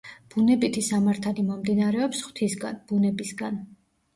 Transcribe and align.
ბუნებითი 0.35 0.81
სამართალი 0.87 1.45
მომდინარეობს 1.49 2.25
ღვთისგან, 2.29 2.81
ბუნებისგან. 2.89 3.63